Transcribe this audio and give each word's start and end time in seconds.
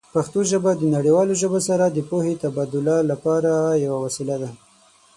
پښتو 0.13 0.39
ژبه 0.51 0.71
د 0.77 0.81
نړیوالو 0.95 1.33
ژبو 1.41 1.59
سره 1.69 1.85
د 1.89 1.97
پوهې 2.09 2.33
تبادله 2.43 2.95
لپاره 3.11 3.51
یوه 3.85 3.99
وسیله 4.05 4.35
ده. 4.41 4.49